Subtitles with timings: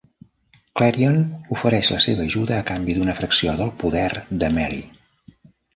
[0.79, 1.19] Klarion
[1.57, 4.09] ofereix la seva ajuda a canvi d'una fracció del poder
[4.45, 4.87] de Mary.